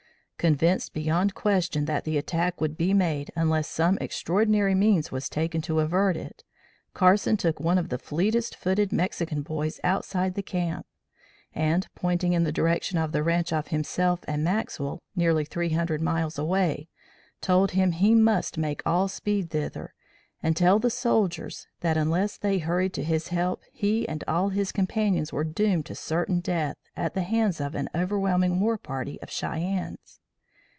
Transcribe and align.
Convinced 0.49 0.93
beyond 0.95 1.35
question 1.35 1.85
that 1.85 2.03
the 2.03 2.17
attack 2.17 2.59
would 2.59 2.75
be 2.75 2.95
made 2.95 3.29
unless 3.35 3.67
some 3.67 3.99
extraordinary 4.01 4.73
means 4.73 5.11
was 5.11 5.29
taken 5.29 5.61
to 5.61 5.79
avert 5.81 6.17
it, 6.17 6.43
Carson 6.95 7.37
took 7.37 7.59
one 7.59 7.77
of 7.77 7.89
the 7.89 7.99
fleetest 7.99 8.55
footed 8.55 8.91
Mexican 8.91 9.43
boys 9.43 9.79
outside 9.83 10.33
the 10.33 10.41
camp, 10.41 10.87
and, 11.53 11.87
pointing 11.93 12.33
in 12.33 12.43
the 12.43 12.51
direction 12.51 12.97
of 12.97 13.11
the 13.11 13.21
ranche 13.21 13.53
of 13.53 13.67
himself 13.67 14.21
and 14.27 14.43
Maxwell, 14.43 14.99
nearly 15.15 15.45
three 15.45 15.69
hundred 15.73 16.01
miles 16.01 16.39
away, 16.39 16.87
told 17.39 17.69
him 17.73 17.91
he 17.91 18.15
must 18.15 18.57
make 18.57 18.81
all 18.83 19.07
speed 19.07 19.51
thither, 19.51 19.93
and 20.41 20.57
tell 20.57 20.79
the 20.79 20.89
soldiers 20.89 21.67
that 21.81 21.97
unless 21.97 22.35
they 22.39 22.57
hurried 22.57 22.93
to 22.93 23.03
his 23.03 23.27
help 23.27 23.61
he 23.71 24.07
and 24.09 24.23
all 24.27 24.49
his 24.49 24.71
companions 24.71 25.31
were 25.31 25.43
doomed 25.43 25.85
to 25.85 25.93
certain 25.93 26.39
death 26.39 26.77
at 26.97 27.13
the 27.13 27.21
hands 27.21 27.61
of 27.61 27.75
an 27.75 27.87
overwhelming 27.93 28.59
war 28.59 28.79
party 28.79 29.21
of 29.21 29.29
Cheyennes. 29.29 30.17